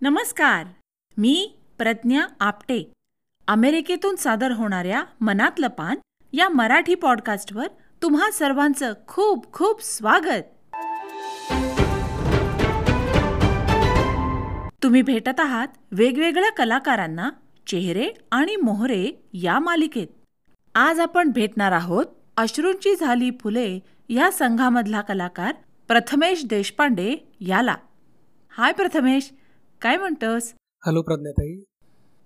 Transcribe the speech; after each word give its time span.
नमस्कार. 0.00 0.66
मी 1.16 1.56
प्रज्ञा 1.78 2.22
आपटे. 2.40 2.92
अमेरिकेतून 3.48 4.16
सादर 4.16 4.50
होणाऱ्या 4.50 5.04
मनातलं 5.20 5.68
पान 5.68 5.96
या 6.32 6.48
मराठी 6.48 6.94
पॉडकास्टवर 6.94 7.66
तुम्हा 8.02 8.30
सर्वांचं 8.30 8.92
खूप 9.08 9.52
खूप 9.52 9.82
स्वागत. 9.82 10.42
तुम्ही 14.82 15.02
भेटत 15.02 15.40
आहात 15.40 15.68
वेगवेगळ्या 15.92 16.52
कलाकारांना 16.52 17.30
चेहरे 17.66 18.08
आणि 18.32 18.56
मोहरे 18.56 19.28
या 19.32 19.58
मालिकेत. 19.58 20.06
आज 20.74 21.00
आपण 21.00 21.30
भेटणार 21.30 21.72
आहोत 21.72 22.06
अश्रूंची 22.36 22.96
झाली 22.96 23.30
फुले 23.40 23.80
या 24.08 24.30
संघामधला 24.30 25.00
कलाकार 25.00 25.54
प्रथमेश 25.88 26.44
देशपांडे 26.44 27.32
याला. 27.40 27.74
हाय 28.50 28.72
प्रथमेश. 28.72 29.30
काय 29.82 29.96
म्हणतोस? 29.96 30.52
हॅलो 30.86 31.02
प्रज्ञाताई. 31.02 31.52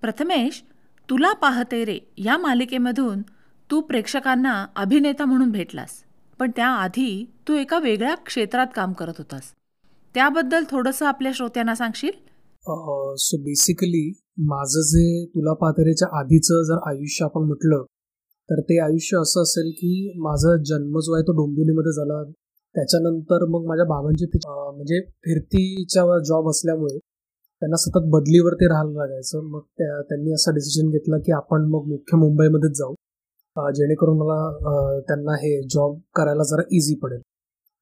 प्रथमेश 0.02 0.62
तुला 1.08 1.32
पाहते 1.32 1.84
रे 1.84 1.98
या 2.18 2.36
मालिकेमधून 2.38 3.22
तू 3.70 3.80
प्रेक्षकांना 3.80 4.54
अभिनेता 4.76 5.24
म्हणून 5.24 5.50
भेटलास 5.50 5.90
पण 6.38 6.50
त्याआधी 6.56 7.10
तू 7.48 7.54
एका 7.54 7.78
वेगळ्या 7.78 8.14
क्षेत्रात 8.14 8.66
काम 8.76 8.92
करत 8.92 9.18
होतास. 9.18 9.42
त्याबद्दल 10.14 10.64
थोडंसं 10.70 11.06
आपल्या 11.06 11.32
श्रोत्यांना 11.34 11.74
सांगशील? 11.74 12.10
सो 13.18 13.36
बेसिकली 13.42 14.04
माझं 14.38 14.80
जे 14.82 15.24
तुला 15.26 15.52
पातळीच्या 15.52 16.08
आधीचं 16.18 16.62
जर 16.62 16.88
आयुष्य 16.88 17.24
आपण 17.24 17.46
म्हटलं 17.46 17.84
तर 18.48 18.60
ते 18.60 18.80
आयुष्य 18.80 19.16
असं 19.18 19.42
असेल 19.42 19.70
की 19.76 20.12
माझा 20.18 20.56
जन्म 20.64 20.98
जो 21.00 21.14
आहे 21.14 21.22
तो 21.22 21.32
डोंबिवलीमध्ये 21.32 21.92
झाला. 21.92 22.22
त्याच्यानंतर 22.74 23.44
मग 23.44 23.64
माझ्या 23.68 23.84
बाबांची 23.86 24.26
म्हणजे 24.36 25.00
फिरतीच्या 25.24 26.02
जॉब 26.22 26.48
असल्यामुळे 26.48 26.98
त्यांना 27.62 27.76
सतत 27.76 28.06
बदलीवरती 28.12 28.68
राहायला 28.68 28.92
लागायचं. 28.92 29.42
मग 29.50 29.60
त्या 29.78 30.00
त्यांनी 30.02 30.32
असा 30.34 30.50
डिसिजन 30.54 30.88
घेतला 30.90 31.18
की 31.26 31.32
आपण 31.32 31.64
मग 31.70 31.84
मुख्य 31.88 32.16
मुंबईमध्येच 32.18 32.78
जाऊ. 32.78 32.94
जेणेकरून 33.76 34.16
मला 34.18 34.38
त्यांना 35.08 35.32
हे 35.40 35.50
जॉब 35.70 35.98
करायला 36.16 36.42
जरा 36.50 36.62
इझी 36.72 36.94
पडेल. 37.02 37.20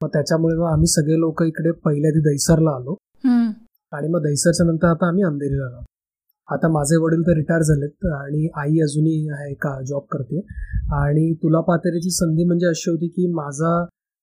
मग 0.01 0.09
त्याच्यामुळे 0.09 0.57
मग 0.57 0.67
आम्ही 0.73 0.87
सगळे 0.87 1.19
लोक 1.21 1.43
इकडे 1.43 1.71
पहिल्या 1.85 2.11
आधी 2.11 2.21
दैसरला 2.21 2.71
आलो. 2.71 2.97
आणि 3.93 4.09
मग 4.09 4.21
दैसरच्या 4.23 4.67
नंतर 4.67 4.87
आता 4.87 5.09
आम्ही 5.09 5.25
अंधेरीला 5.25 5.67
आलो. 5.67 5.85
आता 6.55 6.69
माझे 6.69 6.97
वडील 7.03 7.23
तर 7.27 7.37
रिटायर 7.37 7.63
झालेत 7.63 8.07
आणि 8.13 8.49
आई 8.61 8.81
अजूनही 8.83 9.29
आहे 9.33 9.55
का 9.55 9.81
जॉब 9.89 10.03
करते. 10.13 10.41
आणि 11.01 11.33
तुला 11.43 11.61
पातेरीची 11.61 12.11
संधी 12.11 12.45
म्हणजे 12.45 12.67
अशी 12.67 12.91
होती 12.91 13.09
की 13.09 13.27
माझा 13.35 13.73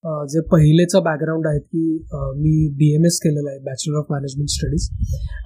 जे 0.04 0.40
पहिलेचं 0.50 1.02
बॅकग्राऊंड 1.02 1.46
आहे 1.46 1.58
की 1.60 1.82
मी 2.40 2.52
बी 2.78 2.94
एम 2.94 3.04
एस 3.04 3.18
केलेलं 3.22 3.50
आहे 3.50 3.58
बॅचलर 3.60 3.98
ऑफ 3.98 4.06
मॅनेजमेंट 4.10 4.48
स्टडीज 4.48 4.88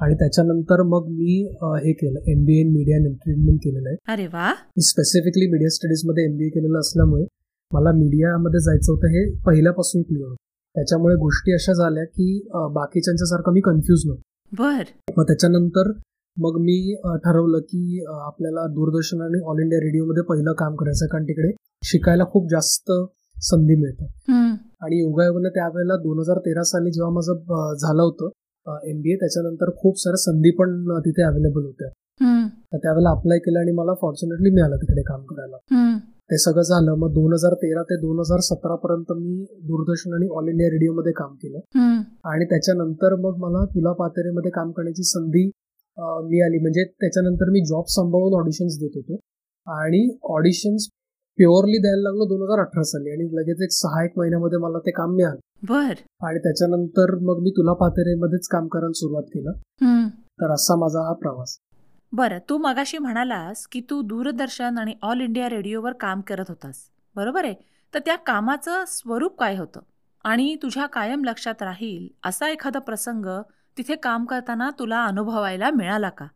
आणि 0.02 0.14
त्याच्यानंतर 0.14 0.82
मग 0.88 1.06
मी 1.10 1.36
हे 1.84 1.92
केलं 1.92 2.30
M 2.30 2.44
B 2.44 2.58
N 2.60 2.72
media 2.72 2.96
and 2.96 3.06
entertainment 3.06 3.58
केलेलं 3.58 3.88
आहे. 3.88 3.96
अरे 4.12 4.26
वा. 4.26 4.50
मी 4.76 4.82
स्पेसिफिकली 4.82 5.46
मीडिया 5.52 5.70
स्टडीजमध्ये 5.76 6.24
एम 6.24 6.36
बी 6.38 6.46
ए 6.46 6.48
केलेलं 6.48 6.78
असल्यामुळे 6.78 7.24
मला 7.70 7.92
मीडियामध्ये 7.98 8.60
जायचं 8.60 8.92
होतं 8.92 9.14
हे 9.14 9.24
पहिल्यापासून 9.46 10.02
क्लिअर 10.02 10.28
होतं. 10.28 10.36
त्याच्यामुळे 10.74 11.14
गोष्टी 11.16 11.52
अशा 11.52 11.72
झाल्या 11.72 12.04
की 12.04 12.28
बाकीच्यांच्या 12.74 13.26
सारखं 13.26 13.52
मी 13.52 13.60
कन्फ्यूज 13.60 14.06
नव्हतो. 14.06 14.22
बर. 14.52 14.82
मग 15.16 15.24
त्याच्यानंतर 15.24 15.92
मग 16.36 16.60
मी 16.60 16.76
ठरवलं 17.24 17.60
की 17.62 18.04
आपल्याला 18.10 18.66
दूरदर्शन 18.74 19.20
आणि 19.22 19.40
ऑल 19.50 19.62
इंडिया 19.62 19.80
रेडिओमध्ये 19.80 20.22
पहिलं 20.28 20.52
काम 20.58 20.76
करायचं 20.76 21.06
कारण 21.06 21.24
तिकडे 21.24 21.50
शिकायला 21.84 22.24
खूप 22.32 22.48
जास्त 22.50 22.92
संधी 23.48 23.74
मिळते. 23.80 24.06
आणि 24.84 25.00
योगायोगाने 25.00 25.48
त्यावेळेला 25.54 25.96
दोन 26.02 26.18
हजार 26.18 26.38
तेरा 26.46 26.62
साली 26.70 26.90
जेव्हा 26.92 27.12
माझं 27.12 27.74
झालं 27.74 28.02
होतं 28.02 28.30
एमबीए 28.90 29.16
त्याच्यानंतर 29.16 29.70
खूप 29.76 29.98
साऱ्या 30.00 30.18
संधी 30.22 30.50
पण 30.58 30.74
तिथे 31.06 31.22
अवेलेबल 31.22 31.64
होत्या. 31.64 31.88
तर 32.72 32.78
त्यावेळेला 32.82 33.10
अप्लाय 33.10 33.38
केलं 33.44 33.58
आणि 33.58 33.72
मला 33.72 33.94
फॉर्च्युनेटली 34.00 34.50
मिळालं 34.54 34.76
तिकडे 34.82 35.02
काम 35.02 35.24
करायला. 35.30 35.56
ते 36.30 36.38
सगळं 36.38 36.62
झालं. 36.62 36.94
मग 36.98 37.12
दोन 37.14 37.32
हजार 37.32 37.54
तेरा 37.62 37.82
ते 37.82 37.96
दोन 38.00 38.18
हजार 38.18 38.40
सतरा 38.48 38.74
पर्यंत 38.84 39.12
मी 39.16 39.34
दूरदर्शन 39.66 40.14
आणि 40.14 40.28
ऑल 40.38 40.48
इंडिया 40.48 40.68
रेडिओमध्ये 40.70 41.12
काम 41.12 41.34
केलं. 41.42 41.58
आणि 42.32 42.44
त्याच्यानंतर 42.50 43.14
मग 43.24 43.36
मला 43.44 43.64
तुला 43.74 43.92
पातेरेमध्ये 43.98 44.50
काम 44.50 44.70
करण्याची 44.70 45.02
संधी 45.10 45.44
मिळाली. 45.98 46.58
म्हणजे 46.58 46.84
त्याच्यानंतर 46.84 47.50
मी 47.50 47.64
जॉब 47.70 47.84
सांभाळून 47.96 48.40
ऑडिशन्स 48.40 48.78
देत 48.80 48.96
होतो. 48.96 49.18
आणि 49.66 50.08
ऑडिशन्स 50.36 50.88
प्युअरली 51.36 51.78
द्यायला 51.78 52.02
लागलो 52.02 52.24
दोन 52.24 52.42
हजार 52.42 52.58
अठरा 52.60 52.82
साली 52.82 53.10
आणि 53.10 53.28
लगेच 53.32 53.62
एक 53.62 53.72
सहा 53.72 54.04
एक 54.04 54.12
महिन्यामध्ये 54.16 54.58
मला 54.58 54.78
ते 54.78 54.90
काम 54.90 55.14
मिळालं. 55.14 55.40
बर. 55.68 55.94
आणि 56.26 56.38
त्याच्यानंतर 56.38 57.14
मग 57.14 57.38
मी 57.42 57.50
तुला 57.50 57.72
पातेरेमध्येच 57.72 58.48
काम 58.48 58.68
करायला 58.68 58.92
सुरुवात 58.92 59.22
केलं. 59.22 59.52
तर 60.08 60.54
असा 60.54 60.76
माझा 60.76 61.06
हा 61.08 61.12
प्रवास. 61.12 61.58
बरं 62.12 62.38
तू 62.48 62.58
मगाशी 62.58 62.98
म्हणालास 62.98 63.66
की 63.66 63.80
तू 63.80 64.02
दूरदर्शन 64.02 64.78
आणि 64.78 64.94
ऑल 65.02 65.20
इंडिया 65.20 65.48
रेडिओवर 65.48 65.92
काम 65.92 66.20
करत 66.20 66.44
होतास. 66.48 66.76
बरोबर 67.16 67.44
आहे? 67.44 67.54
तर 67.94 67.98
त्या 67.98 68.16
कामाचं 68.16 68.84
स्वरूप 68.86 69.38
काय 69.38 69.56
होतं? 69.56 69.80
आणि 70.24 70.56
तुझ्या 70.62 70.86
कायम 70.86 71.24
लक्षात 71.24 71.62
राहील 71.62 72.28
असा 72.28 72.48
एखादा 72.48 72.78
प्रसंग 72.78 73.42
तिथे 73.78 73.96
काम 73.96 74.24
करताना 74.24 74.70
तुला 74.78 75.04
अनुभवायला 75.04 75.70
मिळाला 75.70 76.08
का? 76.08 76.26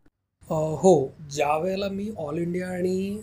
हो 0.51 0.91
ज्यावेळेला 1.31 1.89
मी 1.89 2.09
ऑल 2.19 2.37
इंडिया 2.39 2.69
आणि 2.69 3.19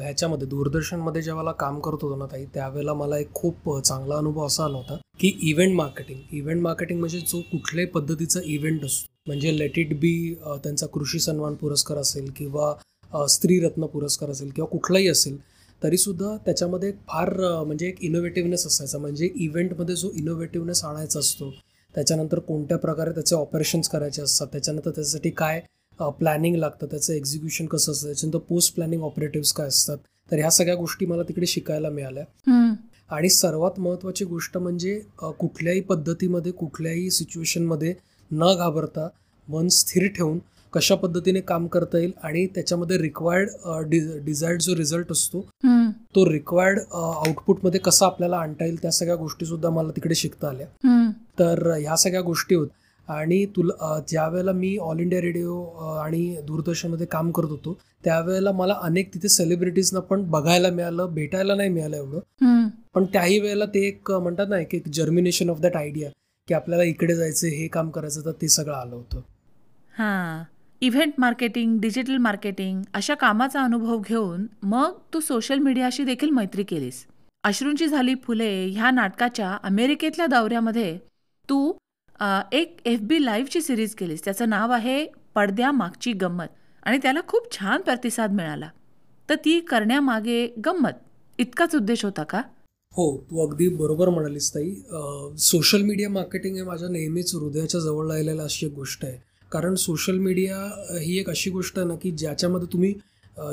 ह्याच्यामध्ये 0.00 0.46
दूरदर्शनमध्ये 0.48 1.22
ज्या 1.22 1.52
काम 1.52 1.80
करत 1.80 2.02
होतो 2.02 2.16
ना 2.16 2.26
ताई 2.26 2.44
त्यावेळेला 2.44 2.92
मला 2.94 3.18
एक 3.18 3.32
खूप 3.34 3.78
चांगला 3.78 4.16
अनुभव 4.16 4.46
असा 4.46 4.64
आला 4.64 4.76
होता 4.76 4.96
की 5.20 5.32
इव्हेंट 5.42 5.74
मार्केटिंग 5.74 6.20
इव्हेंट 6.32 6.62
मार्केटिंग 6.62 6.98
म्हणजे 6.98 7.18
जो 7.20 7.40
कुठल्याही 7.40 7.90
पद्धतीचा 7.90 8.40
इव्हेंट 8.44 8.84
असतो 8.84 9.10
म्हणजे 9.26 9.56
लेट 9.58 9.78
इट 9.78 9.98
बी 10.00 10.34
त्यांचा 10.64 10.86
कृषी 10.86 11.18
सन्मान 11.18 11.54
पुरस्कार 11.54 11.98
असेल 11.98 12.30
किंवा 12.36 13.26
स्त्रीरत्न 13.26 13.86
पुरस्कार 13.86 14.30
असेल 14.30 14.50
किंवा 14.50 14.68
कुठलाही 14.68 15.08
असेल 15.08 15.36
तरीसुद्धा 15.82 16.36
त्याच्यामध्ये 16.36 16.88
एक 16.88 16.96
फार 17.08 17.34
म्हणजे 17.64 17.88
एक 17.88 18.02
इनोव्हेटिव्हनेस 18.04 18.66
असायचा. 18.66 18.98
म्हणजे 18.98 19.28
इव्हेंटमध्ये 19.34 19.94
जो 19.96 20.10
इनोव्हेटिव्हनेस 20.14 20.84
आणायचा 20.84 21.18
असतो 21.18 21.50
त्याच्यानंतर 21.94 22.38
कोणत्या 22.38 22.78
प्रकारे 22.78 23.10
त्याचे 23.10 23.36
ऑपरेशन्स 23.36 23.88
करायचे 23.88 24.22
असतात 24.22 24.46
त्याच्यानंतर 24.52 24.90
त्याच्यासाठी 24.90 25.30
काय 25.30 25.60
प्लॅनिंग 26.10 26.56
लागतं 26.56 26.86
त्याचं 26.86 27.12
एक्झिक्युशन 27.12 27.66
कसं 27.66 27.92
असतं 27.92 28.06
त्याच्यानंतर 28.06 28.38
पोस्ट 28.48 28.74
प्लॅनिंग 28.74 29.02
ऑपरेटिव्ह 29.02 29.52
काय 29.56 29.66
असतात. 29.66 29.98
तर 30.30 30.38
ह्या 30.38 30.50
सगळ्या 30.50 30.74
गोष्टी 30.74 31.06
मला 31.06 31.22
तिकडे 31.22 31.46
शिकायला 31.46 31.90
मिळाल्या. 31.90 32.24
आणि 33.10 33.28
सर्वात 33.28 33.80
महत्वाची 33.80 34.24
गोष्ट 34.24 34.56
म्हणजे 34.58 34.98
कुठल्याही 35.38 35.80
पद्धतीमध्ये 35.80 36.52
कुठल्याही 36.52 37.10
सिच्युएशनमध्ये 37.10 37.94
न 38.30 38.54
घाबरता 38.56 39.08
मन 39.48 39.68
स्थिर 39.68 40.06
ठेवून 40.06 40.38
कशा 40.72 40.94
पद्धतीने 40.94 41.40
काम 41.40 41.66
करता 41.66 41.98
येईल 41.98 42.12
आणि 42.22 42.46
त्याच्यामध्ये 42.46 42.98
रिक्वायर्ड 42.98 43.94
डिझायर्ड 44.24 44.60
जो 44.62 44.76
रिझल्ट 44.76 45.12
असतो 45.12 45.40
तो 46.16 46.24
रिक्वायर्ड 46.30 46.78
आउटपुटमध्ये 46.92 47.80
कसा 47.80 48.06
आपल्याला 48.06 48.36
आणता 48.36 48.64
येईल 48.64 48.80
त्या 48.82 48.90
सगळ्या 48.90 49.16
गोष्टी 49.16 49.46
सुद्धा 49.46 49.70
मला 49.70 49.90
तिकडे 49.90 50.14
शिकता 50.14 50.48
आल्या. 50.48 50.66
तर 51.38 51.70
ह्या 51.70 51.96
सगळ्या 51.96 52.20
गोष्टी 52.20 52.54
होत 52.54 52.68
आणि 53.08 53.44
तुला 53.46 53.98
ज्या 54.08 54.26
वेळेला 54.28 54.52
मी 54.52 54.76
ऑल 54.76 55.00
इंडिया 55.00 55.20
रेडिओ 55.20 55.62
आणि 56.02 56.36
दूरदर्शनमध्ये 56.46 57.06
काम 57.06 57.30
करत 57.30 57.50
होतो 57.50 57.78
त्यावेळेला 58.04 58.52
मला 58.52 58.74
अनेक 58.82 59.14
तिथे 59.14 59.28
सेलिब्रिटीजना 59.28 60.00
पण 60.00 60.22
बघायला 60.30 60.70
मिळालं 60.70 61.14
भेटायला 61.14 61.54
नाही 61.54 61.68
मिळालं 61.68 61.96
एवढं. 61.96 62.68
पण 62.94 63.04
त्याही 63.04 63.38
वेळेला 63.38 63.64
ते 63.64 63.86
एक 63.88 64.10
म्हणतात 64.10 64.46
ना 64.48 64.58
एक 64.58 64.88
जर्मिनेशन 64.88 65.50
ऑफ 65.50 65.60
दॅट 65.60 65.76
आयडिया 65.76 66.10
की 66.48 66.54
आपल्याला 66.54 66.84
इकडे 66.84 67.14
जायचं 67.14 67.46
हे 67.46 67.66
काम 67.68 67.90
करायचं 67.90 68.24
तर 68.24 68.32
ते 68.42 68.48
सगळं 68.48 68.74
आलं 68.74 68.94
होतं. 68.94 69.20
हां. 69.94 70.42
इव्हेंट 70.82 71.12
मार्केटिंग 71.18 71.78
डिजिटल 71.80 72.16
मार्केटिंग 72.16 72.82
अशा 72.94 73.14
कामाचा 73.14 73.62
अनुभव 73.62 73.98
घेऊन 73.98 74.46
मग 74.62 74.92
तू 75.14 75.20
सोशल 75.20 75.58
मीडियाशी 75.58 76.04
देखील 76.04 76.30
मैत्री 76.30 76.62
केलीस. 76.62 77.04
अश्रूंची 77.44 77.86
झाली 77.86 78.14
फुले 78.24 78.50
ह्या 78.66 78.90
नाटकाच्या 78.90 79.56
अमेरिकेतल्या 79.62 80.26
दौऱ्यामध्ये 80.26 80.96
तू 81.48 81.72
एक 82.52 82.76
एफ 82.84 83.00
बी 83.02 83.24
लाईव्हची 83.24 83.60
सिरीज 83.60 83.94
केलीस. 83.94 84.24
त्याचं 84.24 84.48
नाव 84.48 84.72
आहे 84.72 85.04
पडद्या 85.34 85.70
मागची 85.72 86.12
गंमत. 86.12 86.48
आणि 86.82 86.98
त्याला 87.02 87.20
खूप 87.28 87.52
छान 87.52 87.80
प्रतिसाद 87.80 88.32
मिळाला. 88.32 88.68
तर 89.28 89.34
ती 89.34 89.58
करण्यामागे 89.60 90.46
गंमत. 90.66 90.92
इतकाच 91.38 91.74
उद्देश 91.76 92.04
होता 92.04 92.22
का? 92.22 92.42
हो 92.94 93.16
तू 93.30 93.46
अगदी 93.46 93.68
बरोबर 93.68 94.08
म्हणालीस 94.08 94.50
ताई. 94.54 94.72
सोशल 95.40 95.82
मीडिया 95.82 96.08
मार्केटिंग 96.10 96.56
हे 96.56 96.62
माझ्या 96.62 96.88
नेहमीच 96.88 97.34
हृदयाच्या 97.34 97.80
जवळ 97.80 98.10
राहिलेलं 98.10 98.42
अशी 98.44 98.66
एक 98.66 98.72
गोष्ट 98.72 99.04
आहे. 99.04 99.16
कारण 99.52 99.74
सोशल 99.74 100.18
मीडिया 100.18 100.56
ही 101.00 101.18
एक 101.18 101.30
अशी 101.30 101.50
गोष्ट 101.50 101.78
आहे 101.78 101.86
ना 101.88 101.94
की 102.02 102.10
ज्याच्यामध्ये 102.10 102.72
तुम्ही 102.72 102.94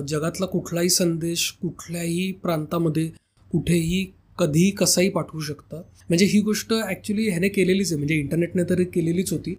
जगातला 0.07 0.45
कुठलाही 0.45 0.89
संदेश 0.89 1.49
कुठल्याही 1.61 2.31
प्रांतामध्ये 2.43 3.07
कुठेही 3.51 4.05
कधीही 4.39 4.69
कसाही 4.71 5.09
पाठवू 5.09 5.39
शकता. 5.39 5.81
म्हणजे 6.09 6.25
ही 6.25 6.39
गोष्ट 6.41 6.73
ऍक्च्युली 6.89 7.27
ह्याने 7.29 7.47
केलेलीच 7.49 7.91
आहे. 7.91 7.97
म्हणजे 7.97 8.15
इंटरनेटने 8.15 8.63
तरी 8.69 8.83
केलेलीच 8.85 9.31
होती. 9.31 9.55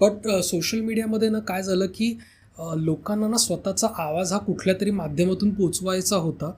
बट 0.00 0.28
सोशल 0.44 0.80
मीडियामध्ये 0.80 1.28
ना 1.28 1.38
काय 1.38 1.62
झालं 1.62 1.86
की 1.94 2.16
लोकांना 2.76 3.28
ना 3.28 3.36
स्वतःचा 3.36 3.88
आवाज 4.02 4.32
हा 4.32 4.38
कुठल्या 4.38 4.74
तरी 4.80 4.90
माध्यमातून 4.90 5.50
पोचवायचा 5.54 6.16
होता. 6.16 6.50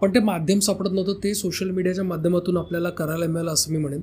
पण 0.00 0.14
ते 0.14 0.20
माध्यम 0.20 0.58
सापडत 0.58 0.92
नव्हतं. 0.92 1.18
ते 1.24 1.34
सोशल 1.34 1.70
मीडियाच्या 1.70 2.04
माध्यमातून 2.04 2.56
आपल्याला 2.56 2.90
करायला 2.90 3.26
मिळालं 3.26 3.52
असं 3.52 3.72
मी 3.72 3.78
म्हणेन. 3.78 4.00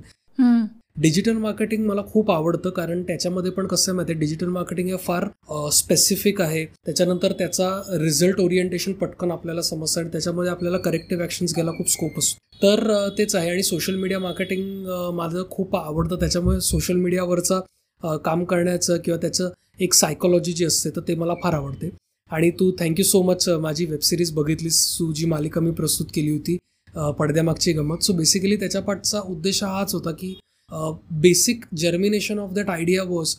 डिजिटल 0.95 1.38
मार्केटिंग 1.38 1.86
मला 1.86 2.01
खूप 2.07 2.30
आवडतं 2.31 2.69
कारण 2.69 3.01
त्याच्यामध्ये 3.04 3.51
पण 3.51 3.68
कसं 3.68 3.92
आहे 3.92 3.95
माहिती 3.95 4.13
डिजिटल 4.19 4.48
मार्केटिंग 4.48 4.88
हे 4.90 4.98
फार 4.98 5.28
स्पेसिफिक 5.74 6.42
आहे. 6.42 6.66
त्याच्यानंतर 6.66 7.31
त्याचा 7.31 7.69
रिझल्ट 8.00 8.40
ओरिएंटेशन 8.40 8.94
पटकन 8.94 9.31
आपल्याला 9.31 9.62
समजतं 9.62 10.01
आणि 10.01 10.10
त्याच्यामध्ये 10.12 10.51
आपल्याला 10.51 10.78
करेक्टिव्ह 10.78 11.24
ॲक्शन्स 11.24 11.54
घ्यायला 11.54 11.72
खूप 11.78 11.90
स्कोप 11.92 12.19
असतो. 12.19 12.38
तर 12.62 13.07
तेच 13.18 13.36
आहे 13.36 13.50
आणि 13.51 13.63
सोशल 13.63 13.95
मीडिया 13.95 14.19
मार्केटिंग 14.19 14.86
माझं 15.16 15.44
खूप 15.51 15.75
आवडतं. 15.75 16.19
त्याच्यामुळे 16.19 16.60
सोशल 16.62 16.98
मीडियावरचा 16.98 17.60
काम 18.25 18.44
करण्याचं 18.44 18.98
किंवा 19.06 19.19
त्याचं 19.22 19.50
एक 19.81 19.94
सायकोलॉजी 19.94 20.54
जी 20.54 20.66
असते 20.66 20.90
तर 20.95 21.01
ते 21.07 21.16
मला 21.16 21.34
फार 21.44 21.54
आवडते. 21.54 21.90
आणि 22.31 22.50
तू 22.60 22.72
थँक्यू 22.80 23.06
सो 23.06 23.22
मच 23.24 23.50
माझी 23.62 23.86
वेबसिरीज 23.86 24.31
बघितलीस 24.34 24.86
तू 25.00 25.12
जी 25.13 25.25
मालिका 25.25 25.62
मी 25.62 25.72
प्रस्तुत 25.72 26.07
केली 26.13 26.30
होती 26.30 26.57
पडद्यामागची 27.19 27.74
गमत. 27.74 28.04
सो 28.04 28.13
बेसिकली 28.13 28.56
त्याच्या 28.56 28.81
पाठचा 28.81 29.22
उद्देश 29.22 29.63
हाच 29.63 29.94
होता 29.94 30.12
की 30.12 30.34
basic 31.22 31.66
germination 31.78 32.40
of 32.40 32.54
that 32.54 32.70
idea 32.70 33.04
was 33.04 33.36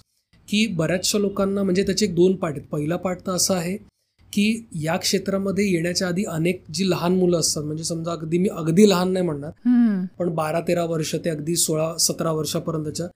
की 0.48 0.66
बऱ्याचशा 0.76 1.18
लोकांना 1.18 1.62
म्हणजे 1.62 1.82
त्याचे 1.82 2.04
एक 2.06 2.14
दोन 2.14 2.34
पार्ट 2.36 2.56
आहेत. 2.56 2.66
पहिला 2.70 2.96
पार्ट 2.96 3.26
तर 3.26 3.32
असा 3.32 3.54
आहे 3.56 3.76
की 4.32 4.64
या 4.82 4.96
क्षेत्रामध्ये 4.96 5.64
येण्याच्या 5.70 6.08
आधी 6.08 6.24
अनेक 6.28 6.62
जी 6.74 6.88
लहान 6.90 7.16
मुलं 7.16 7.38
असतात 7.38 7.64
म्हणजे 7.64 7.84
समजा 7.84 8.12
अगदी 8.12 8.38
मी 8.38 8.48
अगदी 8.52 8.88
लहान 8.88 9.12
नाही 9.12 9.24
म्हणणार 9.24 9.50
पण 10.18 10.34
बारा 10.34 10.60
तेरा 10.68 10.84
वर्ष 10.84 11.14
ते 11.24 11.30
अगदी 11.30 11.56
सोळा 11.56 11.92
सतरा 12.00 12.32
वर्षापर्यंतच्या 12.32 13.06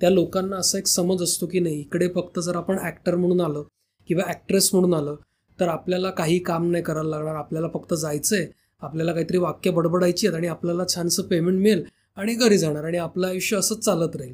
त्या 0.00 0.10
लोकांना 0.10 0.56
असा 0.56 0.78
एक 0.78 0.86
समज 0.86 1.22
असतो 1.22 1.46
की 1.46 1.60
नाही 1.60 1.78
इकडे 1.80 2.08
फक्त 2.14 2.38
जर 2.40 2.56
आपण 2.56 2.78
ऍक्टर 2.86 3.16
म्हणून 3.16 3.40
आलं 3.40 3.62
किंवा 4.08 4.24
ऍक्ट्रेस 4.30 4.70
म्हणून 4.72 4.94
आलं 4.94 5.16
तर 5.58 5.68
आपल्याला 5.68 6.10
काही 6.10 6.38
काम 6.38 6.70
नाही 6.70 6.84
करायला 6.84 7.08
लागणार. 7.08 7.34
आपल्याला 7.34 7.68
फक्त 7.74 7.94
जायचंय 7.94 8.46
आपल्याला 8.82 9.12
काहीतरी 9.12 9.38
वाक्य 9.38 9.70
बडबडायची 9.70 10.26
आहेत 10.26 10.36
आणि 10.36 10.46
आपल्याला 10.46 10.84
छानसं 10.88 11.22
पेमेंट 11.22 11.58
मिळेल. 11.60 11.84
आणि 12.16 12.34
घरी 12.34 12.58
जाणार 12.58 12.84
आणि 12.84 12.98
आपलं 12.98 13.26
आयुष्य 13.26 13.56
असंच 13.56 13.84
चालत 13.84 14.16
राहील. 14.16 14.32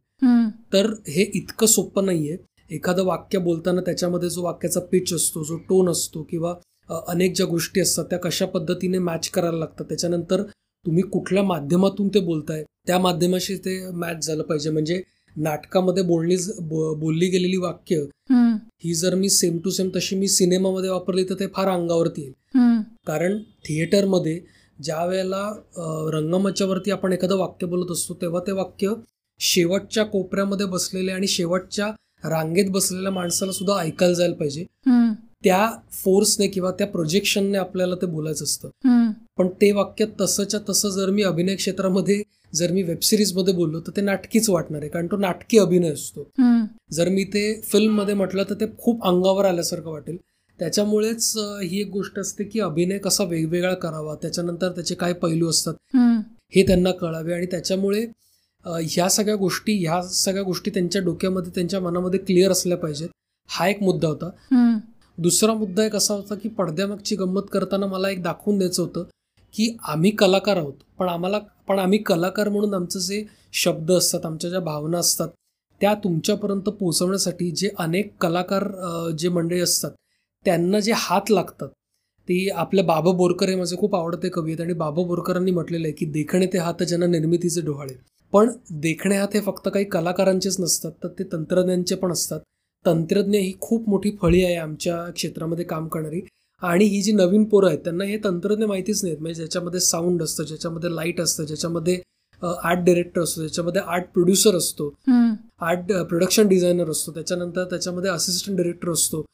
तर 0.73 0.93
हे 1.09 1.31
इतकं 1.35 1.67
सोपं 1.67 2.07
नाहीये. 2.07 2.37
एखादं 2.71 3.05
वाक्य 3.05 3.39
बोलताना 3.39 3.81
त्याच्यामध्ये 3.81 4.29
जो 4.31 4.43
वाक्याचा 4.45 4.81
पिच 4.91 5.13
असतो 5.15 5.43
जो 5.45 5.57
टोन 5.69 5.89
असतो 5.89 6.23
किंवा 6.31 6.55
अनेक 7.09 7.35
ज्या 7.37 7.47
गोष्टी 7.47 7.81
असतात 7.81 8.05
त्या 8.11 8.19
कशा 8.19 8.47
पद्धतीने 8.47 8.99
मॅच 8.99 9.29
करायला 9.31 9.59
लागतात 9.59 9.85
त्याच्यानंतर 9.89 10.43
तुम्ही 10.87 11.03
कुठल्या 11.03 11.43
माध्यमातून 11.43 12.09
ते 12.15 12.21
बोलताय 12.21 12.63
त्या 12.87 12.99
माध्यमाशी 12.99 13.57
ते 13.65 13.79
मॅच 13.91 14.27
झालं 14.27 14.43
पाहिजे. 14.43 14.71
म्हणजे 14.71 15.01
नाटकामध्ये 15.37 16.03
बोलणी 16.03 16.37
बोलली 16.99 17.29
गेलेली 17.31 17.57
वाक्य 17.57 18.05
ही 18.85 18.95
जर 18.95 19.15
मी 19.15 19.29
सेम 19.31 19.59
टू 19.65 19.71
सेम 19.71 19.89
तशी 19.97 20.17
मी 20.17 20.29
सिनेमामध्ये 20.29 20.91
वापरली 20.91 21.25
तर 21.25 21.35
ते 21.41 21.47
फार 21.55 21.69
अंगावरती 21.69 22.23
येईल. 22.23 22.33
कारण 23.07 23.39
थिएटरमध्ये 23.67 24.41
ज्या 24.79 25.05
वेळेला 25.05 25.45
रंगमंचावरती 26.13 26.91
आपण 26.91 27.13
एखादं 27.13 27.37
वाक्य 27.39 27.67
बोलत 27.67 27.91
असतो 27.93 28.15
तेव्हा 28.21 28.41
ते 28.47 28.53
वाक्य 28.53 28.93
शेवटच्या 29.41 30.05
कोपऱ्यामध्ये 30.05 30.67
बसलेले 30.67 31.13
आणि 31.13 31.27
शेवटच्या 31.27 31.91
रांगेत 32.25 32.71
बसलेल्या 32.71 33.13
माणसाला 33.13 33.53
सुद्धा 33.53 33.79
ऐकायला 33.81 34.15
जायला 34.15 34.35
पाहिजे. 34.35 34.65
त्या 35.45 35.69
फोर्सने 35.95 36.47
किंवा 36.47 36.71
त्या 36.79 36.87
प्रोजेक्शनने 36.87 37.59
आपल्याला 37.59 37.95
ते 37.95 38.07
बोलायचं 38.07 38.45
असतं. 38.45 38.69
पण 39.39 39.49
ते 39.61 39.71
वाक्य 39.73 40.07
तसंच्या 40.21 40.61
तसं 40.69 40.89
जर 40.91 41.11
मी 41.11 41.23
अभिनय 41.23 41.55
क्षेत्रामध्ये 41.57 42.23
जर 42.55 42.73
मी 42.73 42.83
वेबसिरीजमध्ये 42.83 43.55
बोललो 43.55 43.81
तर 43.81 43.93
ते 43.97 44.01
नाटकीच 44.01 44.49
वाटणार 44.51 44.81
आहे 44.81 44.89
कारण 44.91 45.07
तो 45.07 45.17
नाटकी 45.17 45.59
अभिनय 45.59 45.93
असतो. 45.93 46.29
जर 46.93 47.09
मी 47.09 47.25
ते 47.25 47.61
फिल्ममध्ये 47.65 48.15
म्हटलं 48.15 48.45
तर 48.51 48.55
ते 48.61 48.67
खूप 48.79 49.07
अंगावर 49.07 49.45
आल्यासारखं 49.45 49.91
वाटेल. 49.91 50.17
त्याच्यामुळेच 50.59 51.33
ही 51.63 51.81
एक 51.81 51.91
गोष्ट 51.93 52.19
असते 52.19 52.45
की 52.45 52.61
अभिनय 52.61 52.99
कसा 52.99 53.25
वेगवेगळा 53.25 53.75
करावा 53.75 54.15
त्याच्यानंतर 54.23 54.71
त्याचे 54.73 54.95
काय 54.95 55.13
पैलू 55.23 55.49
असतात 55.51 55.97
हे 56.55 56.63
त्यांना 56.67 56.91
कळावे. 57.01 57.33
आणि 57.35 57.47
त्याच्यामुळे 57.47 58.07
ह्या 58.65 59.09
सगळ्या 59.09 59.37
गोष्टी 59.37 59.77
ह्या 59.79 60.01
सगळ्या 60.03 60.43
गोष्टी 60.43 60.71
त्यांच्या 60.71 61.03
डोक्यामध्ये 61.03 61.51
त्यांच्या 61.55 61.81
मनामध्ये 61.81 62.21
क्लिअर 62.21 62.51
असल्या 62.53 62.77
पाहिजेत. 62.79 63.09
हा 63.49 63.69
एक 63.69 63.83
मुद्दा 63.83 64.09
होता. 64.09 64.31
दुसरा 65.19 65.55
मुद्दा 65.55 65.85
एक 65.85 65.95
असा 65.97 66.15
होता 66.15 66.35
की 66.35 66.49
पडद्यामागची 66.49 67.17
गंमत 67.17 67.43
करताना 67.53 67.87
मला 67.87 68.11
एक 68.11 68.23
दाखवून 68.23 68.59
द्यायचं 68.59 68.83
होतं 68.83 69.05
की 69.55 69.77
आम्ही 69.89 70.11
कलाकार 70.11 70.57
आहोत. 70.57 70.73
पण 70.99 71.09
आम्हाला 71.09 71.39
पण 71.69 71.79
आम्ही 71.79 71.99
कलाकार 72.03 72.49
म्हणून 72.49 72.75
आमचं 72.75 72.99
जे 73.01 73.25
शब्द 73.53 73.91
असतात 73.93 74.27
आमच्या 74.27 74.51
ज्या 74.51 74.61
भावना 74.61 74.99
असतात 74.99 75.29
त्या 75.81 75.95
तुमच्यापर्यंत 75.95 76.69
पोहोचवण्यासाठी 76.69 77.51
जे 77.51 77.69
अनेक 77.79 78.13
कलाकार 78.21 78.65
जे 79.19 79.29
मंडळी 79.29 79.61
असतात 79.61 79.91
त्यांना 80.49 80.81
जे 80.81 80.93
हात 80.97 81.31
लागतात 81.31 81.69
ते 82.29 82.49
आपल्या 82.51 82.85
बाबा 82.85 83.11
बोरकर 83.17 83.49
हे 83.49 83.55
माझे 83.57 83.77
खूप 83.77 83.95
आवडते 83.97 84.29
कवी 84.29 84.51
आहेत 84.51 84.61
आणि 84.61 84.73
बाबा 84.75 85.03
बोरकरांनी 85.07 85.51
म्हटलेलं 85.51 85.87
आहे 85.87 85.95
की 85.97 86.07
देखणे 86.13 86.47
ते 86.53 86.59
हात 86.59 86.83
ज्यांना 86.83 87.07
निर्मितीचे 87.07 87.61
डोहाळे. 87.61 87.95
पण 88.33 88.51
देखणे 88.81 89.17
हात 89.17 89.35
हे 89.35 89.41
फक्त 89.41 89.69
काही 89.75 89.85
कलाकारांचेच 89.85 90.57
नसतात 90.61 90.93
तर 91.03 91.09
ते 91.19 91.25
तंत्रज्ञांचे 91.33 91.95
पण 91.95 92.13
असतात. 92.13 92.41
तंत्रज्ञ 92.85 93.39
ही 93.39 93.53
खूप 93.61 93.89
मोठी 93.89 94.11
फळी 94.23 94.43
आहे 94.45 94.57
आमच्या 94.57 94.97
क्षेत्रामध्ये 95.15 95.65
काम 95.65 95.87
करणारी 95.89 96.21
आणि 96.63 96.85
ही 96.85 97.01
जी 97.03 97.13
नवीन 97.13 97.45
पोरं 97.49 97.69
आहेत 97.69 97.79
त्यांना 97.85 98.05
हे 98.05 98.19
तंत्रज्ञ 98.25 98.67
माहितीच 98.67 99.03
नाहीत. 99.05 99.19
म्हणजे 99.21 99.35
ज्याच्यामध्ये 99.37 99.81
साऊंड 99.81 100.23
असतं 100.23 100.45
ज्याच्यामध्ये 100.45 100.95
लाइट 100.95 101.21
असतं 101.21 101.45
ज्याच्यामध्ये 101.45 102.01
आर्ट 102.43 102.85
डिरेक्टर 102.85 103.23
असतो 103.23 103.41
ज्याच्यामध्ये 103.41 103.83
आर्ट 103.87 104.13
प्रोड्युसर 104.15 104.57
असतो 104.57 104.89
आर्ट 105.61 105.93
प्रोडक्शन 106.09 106.49
डिझायनर 106.49 106.91
असतो 106.91 107.13
त्याच्यानंतर 107.13 107.65
त्याच्यामध्ये 107.71 108.11
असिस्टंट 108.11 108.57
डिरेक्टर 108.57 108.91
असतो. 108.93 109.25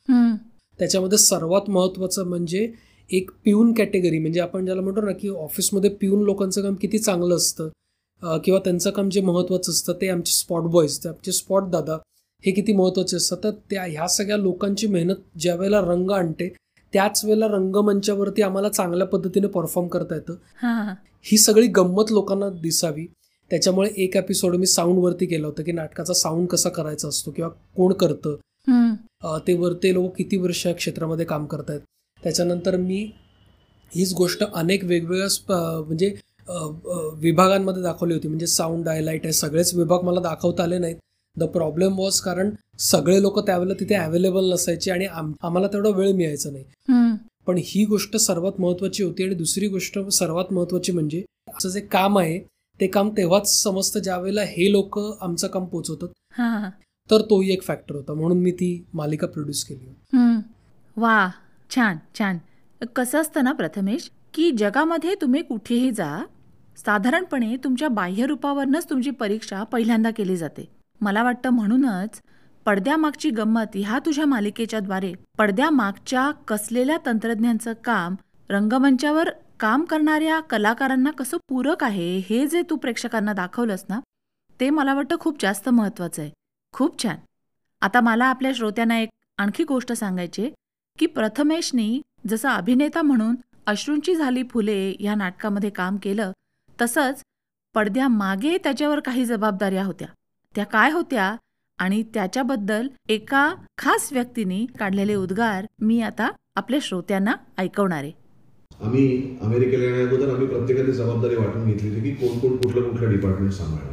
त्याच्यामध्ये 0.78 1.18
सर्वात 1.18 1.70
महत्वाचं 1.70 2.26
म्हणजे 2.26 2.68
एक 3.10 3.30
पिऊन 3.44 3.72
कॅटेगरी 3.72 4.18
म्हणजे 4.18 4.40
आपण 4.40 4.64
ज्याला 4.64 4.82
म्हणतो 4.82 5.00
ना 5.00 5.12
की 5.12 5.28
ऑफिसमध्ये 5.28 5.90
पिऊन 5.90 6.22
लोकांचं 6.22 6.62
काम 6.62 6.74
किती 6.74 6.98
चांगलं 6.98 7.36
असतं 7.36 8.38
किंवा 8.44 8.60
त्यांचं 8.60 8.90
काम 8.90 9.08
जे 9.08 9.20
महत्वाचं 9.20 9.72
असतं 9.72 9.92
ते 10.00 10.08
आमचे 10.08 10.32
स्पॉट 10.32 10.62
बॉयज 10.62 10.98
ते 10.98 11.08
आमचे 11.08 11.32
स्पॉट 11.32 11.70
दादा 11.70 11.98
हे 12.44 12.52
किती 12.52 12.72
महत्त्वाचे 12.72 13.16
असतात. 13.16 13.38
तर 13.44 13.50
त्या 13.70 13.82
ह्या 13.84 14.06
सगळ्या 14.08 14.36
लोकांची 14.36 14.86
मेहनत 14.86 15.16
ज्या 15.38 15.54
वेळेला 15.56 15.80
रंग 15.80 16.10
आणते 16.10 16.48
त्याच 16.92 17.24
वेळेला 17.24 17.46
रंगमंचावरती 17.48 18.42
आम्हाला 18.42 18.68
चांगल्या 18.68 19.06
पद्धतीने 19.06 19.46
परफॉर्म 19.46 19.88
करता 19.88 20.14
येतं. 20.14 20.34
ही 21.24 21.38
सगळी 21.38 21.66
गंमत 21.66 22.12
लोकांना 22.12 22.48
दिसावी. 22.62 23.06
त्याच्यामुळे 23.50 23.90
एक 23.96 24.16
एपिसोड 24.16 24.56
मी 24.56 24.66
साऊंड 24.66 24.98
वरती 24.98 25.26
केलं 25.26 25.46
होतं 25.46 25.62
की 25.62 25.72
नाटकाचा 25.72 26.14
साऊंड 26.14 26.46
कसा 26.48 26.68
करायचा 26.68 27.08
असतो 27.08 27.30
किंवा 27.30 27.50
कोण 27.76 27.92
करतं. 27.92 28.36
ते 29.46 29.52
वर 29.54 29.72
ते 29.82 29.92
लोक 29.94 30.16
किती 30.16 30.36
वर्ष 30.36 30.66
या 30.66 30.72
क्षेत्रामध्ये 30.74 31.24
काम 31.26 31.46
करतायत. 31.46 31.80
त्याच्यानंतर 32.22 32.76
मी 32.76 33.02
हीच 33.92 34.12
गोष्ट 34.16 34.42
अनेक 34.44 34.84
वेगवेगळ्या 34.84 35.80
म्हणजे 35.80 36.14
विभागांमध्ये 37.20 37.82
दाखवली 37.82 38.14
होती. 38.14 38.28
म्हणजे 38.28 38.46
साऊंड 38.46 38.88
हायलाईट 38.88 39.24
आहे 39.24 39.32
सगळेच 39.32 39.74
विभाग 39.74 40.02
मला 40.04 40.20
दाखवता 40.20 40.62
आले 40.62 40.78
नाहीत. 40.78 40.96
द 41.36 41.44
प्रॉब्लेम 41.52 41.98
वॉज 41.98 42.20
कारण 42.20 42.50
सगळे 42.80 43.20
लोक 43.22 43.38
त्यावेळेला 43.46 43.74
तिथे 43.80 43.94
अवेलेबल 43.94 44.52
नसायचे 44.52 44.90
आणि 44.90 45.06
आम्हाला 45.06 45.66
तेवढा 45.66 45.90
वेळ 45.96 46.12
मिळायचा 46.12 46.50
नाही. 46.50 46.64
पण 47.46 47.58
ही 47.64 47.84
गोष्ट 47.84 48.16
सर्वात 48.16 48.60
महत्वाची 48.60 49.02
होती 49.02 49.24
आणि 49.24 49.34
दुसरी 49.34 49.68
गोष्ट 49.68 49.98
सर्वात 50.12 50.52
महत्वाची 50.52 50.92
म्हणजे 50.92 51.22
असं 51.56 51.68
जे 51.68 51.80
काम 51.92 52.18
आहे 52.18 52.38
ते 52.80 52.86
काम 52.86 53.10
तेव्हाच 53.16 53.48
समजतं 53.52 54.00
ज्या 54.00 54.16
वेळेला 54.18 54.42
हे 54.48 54.70
लोक 54.72 54.98
आमचं 54.98 55.46
काम 55.48 55.64
पोचवतात. 55.64 56.08
तर 57.10 57.22
तोही 57.30 57.52
एक 57.52 57.62
फॅक्टर 57.62 57.94
होता. 57.94 58.14
म्हणून 58.14 58.38
मी 58.42 58.50
ती 58.52 58.84
मालिका 58.94 59.26
प्रोड्यूस 59.26 59.64
केली 59.64 60.40
वा 60.96 61.28
छान 61.70 61.96
छान. 62.18 62.38
कसं 62.96 63.20
असतं 63.20 63.44
ना 63.44 63.52
प्रथमेश 63.52 64.10
की 64.34 64.50
जगामध्ये 64.58 65.14
तुम्ही 65.20 65.42
कुठेही 65.42 65.90
जा 65.90 66.22
साधारणपणे 66.76 67.56
तुमच्या 67.64 67.88
बाह्यरूपावरनच 67.88 68.88
तुमची 68.90 69.10
परीक्षा 69.10 69.62
पहिल्यांदा 69.72 70.10
केली 70.10 70.36
जाते. 70.36 70.68
मला 71.00 71.22
वाटतं 71.22 71.50
म्हणूनच 71.50 72.20
पडद्यामागची 72.66 73.30
गंमत 73.30 73.76
ह्या 73.76 73.98
तुझ्या 74.06 74.26
मालिकेच्या 74.26 74.80
द्वारे 74.80 75.12
पडद्यामागच्या 75.38 76.30
कसलेल्या 76.48 76.96
तंत्रज्ञांचं 77.06 77.72
काम 77.84 78.14
रंगमंचावर 78.50 79.30
काम 79.60 79.84
करणाऱ्या 79.84 80.38
कलाकारांना 80.40 81.10
कसं 81.10 81.36
पूरक 81.48 81.84
आहे 81.84 82.16
हे 82.28 82.46
जे 82.46 82.62
तू 82.70 82.76
प्रेक्षकांना 82.76 83.32
दाखवलंस 83.32 83.84
ना 83.88 84.00
ते 84.60 84.70
मला 84.70 84.94
वाटतं 84.94 85.16
खूप 85.20 85.42
जास्त 85.42 85.68
महत्वाचं 85.68 86.22
आहे. 86.22 86.30
खूप 86.74 87.02
छान. 87.02 87.16
आता 87.82 88.00
मला 88.00 88.24
आपल्या 88.24 88.50
श्रोत्यांना 88.54 88.98
एक 89.00 89.08
आणखी 89.38 89.64
गोष्ट 89.64 89.92
सांगायची 89.92 90.48
की 90.98 91.06
प्रथमेशनी 91.06 92.00
जसं 92.28 92.48
अभिनेता 92.48 93.02
म्हणून 93.02 93.34
अश्रूंची 93.66 94.14
झाली 94.14 94.42
फुले 94.42 94.94
या 95.00 95.14
नाटकामध्ये 95.14 95.70
काम 95.70 95.96
केलं 95.96 96.32
तसंच 96.80 97.22
पडद्यामागे 97.74 98.56
त्याच्यावर 98.58 99.00
काही 99.00 99.24
जबाबदाऱ्या 99.24 99.84
होत्या. 99.84 100.08
त्या 100.54 100.64
काय 100.64 100.90
होत्या 100.90 101.36
आणि 101.78 102.02
त्याच्याबद्दल 102.14 102.88
एका 103.08 103.54
खास 103.78 104.08
व्यक्तीने 104.12 104.64
काढलेले 104.78 105.14
उद्गार 105.14 105.66
मी 105.80 106.00
आता 106.00 106.30
आपल्या 106.56 106.80
श्रोत्यांना 106.82 107.32
ऐकवणार 107.58 108.02
आहे. 108.02 108.12
आम्ही 108.80 109.38
अमेरिकेला 109.42 109.84
येण्याअगोदर 109.84 110.32
आम्ही 110.32 110.46
प्रत्येकाने 110.46 110.92
जबाबदारी 110.92 111.36
वाटून 111.36 111.66
घेतली 111.66 111.88
होती 111.88 112.00
की 112.00 112.14
कोण 112.14 112.38
कोण 112.38 112.56
कुठलं 112.56 112.88
कुठलं 112.90 113.10
डिपार्टमेंट 113.10 113.52
सांभाळणार. 113.52 113.92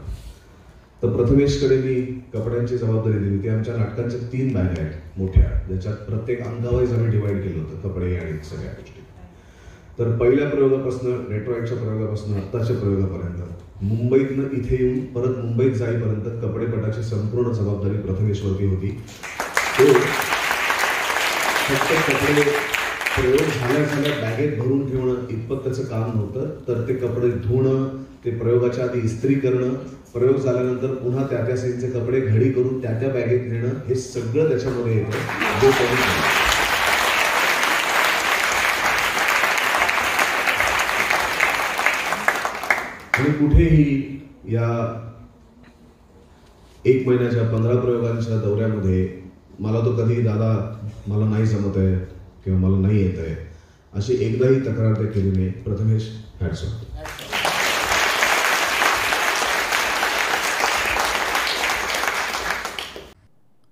तर 1.03 1.09
प्रथमेशकडे 1.09 1.77
मी 1.77 1.93
कपड्यांची 2.33 2.77
जबाबदारी 2.77 3.17
दिली. 3.17 3.35
होती 3.35 3.49
आमच्या 3.49 3.75
नाटकांच्या 3.75 4.19
तीन 4.31 4.53
बॅग 4.53 4.79
आहेत 4.79 5.17
मोठ्या. 5.17 5.45
ज्याच्यात 5.67 5.95
प्रत्येक 5.95 6.41
अंगावाईज 6.41 6.93
आम्ही 6.93 7.11
डिवाईड 7.11 7.41
केलं 7.43 7.63
होतं 7.63 7.89
कपडे 7.89 8.15
आणि 8.15 8.33
सगळ्या 8.43 8.71
गोष्टी. 8.71 8.99
तर 9.99 10.11
पहिल्या 10.17 10.47
प्रयोगापासून 10.49 11.25
रेट्रॉइडच्या 11.31 11.77
प्रयोगापासून 11.77 12.33
आत्ताच्या 12.33 12.75
प्रयोगापर्यंत 12.75 13.83
मुंबईतनं 13.83 14.43
इथे 14.51 14.77
येऊन 14.79 14.99
परत 15.05 15.37
मुंबईत 15.37 15.71
जाईपर्यंत 15.71 16.25
कपडेपटाची 16.41 17.03
संपूर्ण 17.03 17.51
जबाबदारी 17.51 17.97
प्रथमेश्वरती 17.97 18.65
होती. 18.65 18.89
तो 19.79 19.93
फक्त 21.67 22.11
कपडे 22.11 22.41
प्रयोग 23.15 23.37
झाल्या 23.37 23.83
झाल्या 23.85 24.11
बॅगेत 24.19 24.57
भरून 24.59 24.89
ठेवणं 24.89 25.25
इतपत 25.29 25.63
त्याचं 25.63 25.83
काम 25.85 26.11
नव्हतं. 26.15 26.49
तर 26.67 26.81
ते 26.87 26.93
कपडे 26.95 27.29
धुणं 27.47 27.87
ते 28.25 28.31
प्रयोगाच्या 28.39 28.83
आधी 28.85 28.99
इस्त्री 29.05 29.33
करणं 29.39 29.73
प्रयोग 30.13 30.37
झाल्यानंतर 30.37 30.93
पुन्हा 30.93 31.25
त्या 31.29 31.45
त्या 31.47 31.57
सीनचे 31.57 31.87
कपडे 31.89 32.19
घडी 32.19 32.51
करून 32.51 32.81
त्या 32.81 32.91
त्या 32.99 33.09
बॅगेत 33.09 33.51
नेणं 33.51 33.73
हे 33.87 33.95
सगळं 33.95 34.49
त्याच्यामध्ये 34.49 34.95
येतं. 34.95 35.11
जे 35.61 35.71
आणि 43.19 43.31
कुठेही 43.39 44.19
या 44.53 44.69
एक 46.85 47.07
महिन्याच्या 47.07 47.43
पंधरा 47.49 47.79
प्रयोगांच्या 47.81 48.37
दौऱ्यामध्ये 48.41 49.07
मला 49.59 49.79
तो 49.85 49.95
कधी 49.95 50.21
दादा 50.21 50.53
मला 51.07 51.25
नाही 51.25 51.45
जमत 51.45 51.77
आहे. 51.77 51.95
किंवा 52.45 52.59
मला 52.59 52.77
नाही 52.87 53.01
येत 53.01 53.19
आहे 53.19 53.35
अशी 53.93 54.13
एकदाही 54.25 54.59
तक्रार 54.59 54.93
ते 54.93 55.11
केली 55.11 55.31
नाही 55.31 55.49
प्रथमेश 55.63 56.09
हॅट्स 56.41 56.63
ऑफ 56.63 56.89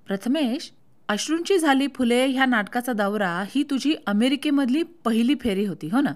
प्रथमेश 0.08 0.72
अश्रूंची 1.10 1.58
झाली 1.58 1.88
फुले 1.96 2.26
ह्या 2.26 2.46
नाटकाचा 2.46 2.94
दौरा 2.94 3.44
ही 3.50 3.64
तुझी 3.64 3.94
अमेरिकेमधली 4.08 4.84
पहिली 5.06 5.36
फेरी 5.36 5.66
होती 5.66 5.88
हो 5.88 6.02
ना? 6.02 6.12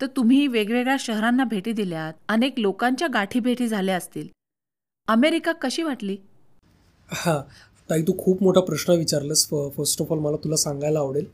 तर 0.00 0.06
तुम्ही 0.06 0.46
वेगवेगळ्या 0.46 0.96
शहरांना 1.00 1.44
भेटी 1.44 1.72
दिल्यात 1.72 2.12
अनेक 2.28 2.58
लोकांच्या 2.58 3.08
गाठी 3.14 3.40
भेटी 3.40 3.68
झाल्या 3.68 3.96
असतील. 3.96 4.28
अमेरिका 5.08 5.52
कशी 5.52 5.82
वाटली? 5.82 6.16
हां 7.08 7.40
ताई 7.90 8.02
तू 8.02 8.12
खूप 8.18 8.42
मोठा 8.42 8.60
प्रश्न 8.60 8.92
विचारलंस. 8.92 9.46
फ 9.46 9.54
फर्स्ट 9.76 10.02
ऑफ 10.02 10.12
ऑल 10.12 10.18
मला 10.18 10.36
तुला 10.36 10.56
सांगायला 10.56 10.98
आवडेल. 10.98 11.24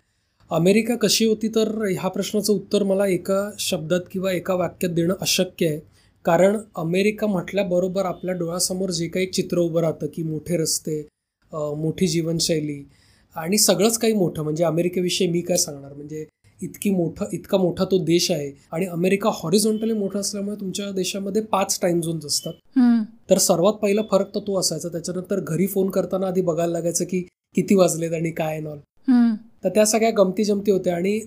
अमेरिका 0.51 0.95
कशी 0.97 1.25
होती 1.25 1.49
तर 1.49 1.69
ह्या 1.85 2.09
प्रश्नाचं 2.09 2.53
उत्तर 2.53 2.83
मला 2.83 3.07
एका 3.07 3.39
शब्दात 3.59 4.01
किंवा 4.13 4.33
एका 4.33 4.55
वाक्यात 4.55 4.93
देणं 4.95 5.15
अशक्य 5.21 5.69
आहे. 5.69 5.79
कारण 6.25 6.57
अमेरिका 6.77 7.27
म्हटल्याबरोबर 7.27 8.05
आपल्या 8.05 8.35
डोळ्यासमोर 8.35 8.91
जे 8.91 9.09
काही 9.09 9.27
चित्र 9.27 9.59
उभं 9.59 9.81
राहतं 9.81 10.07
की 10.15 10.23
मोठे 10.23 10.57
रस्ते 10.57 11.01
मोठी 11.53 12.07
जीवनशैली 12.09 12.83
आणि 13.37 13.59
सगळंच 13.59 13.99
काही 13.99 14.13
मोठं. 14.13 14.43
म्हणजे 14.43 14.65
अमेरिकेविषयी 14.65 15.27
मी 15.31 15.41
काय 15.41 15.57
सांगणार? 15.57 15.93
म्हणजे 15.93 16.25
इतकी 16.61 16.91
मोठं 16.91 17.27
इतका 17.33 17.59
मोठा 17.59 17.85
तो 17.85 17.99
देश 18.05 18.31
आहे 18.31 18.51
आणि 18.73 18.87
अमेरिका 18.87 19.31
हॉरिझॉन्टली 19.35 19.93
मोठा 19.93 20.19
असल्यामुळे 20.19 20.61
तुमच्या 20.61 20.91
देशामध्ये 20.93 21.43
पाच 21.43 21.79
टाईम 21.83 22.01
झोन्स 22.01 22.27
असतात. 22.27 22.53
तर 23.31 23.39
सर्वात 23.39 23.75
पहिला 23.83 24.03
फरक 24.11 24.35
तर 24.35 24.41
तो 24.47 24.59
असायचा. 24.61 24.89
त्याच्यानंतर 24.89 25.41
घरी 25.41 25.67
फोन 25.67 25.91
करताना 25.91 26.27
आधी 26.27 26.41
बघायला 26.43 26.73
लागायचं 26.73 27.05
की 27.05 27.21
किती 27.55 27.75
वाजलेत 27.75 28.13
आणि 28.15 28.31
काय 28.31 28.61
नॉल 28.61 28.79
तर 29.65 29.69
त्या 29.75 29.85
सगळ्या 29.87 30.11
गमती 30.19 30.45
जमती 30.45 30.71
होत्या. 30.71 30.95
आणि 30.97 31.19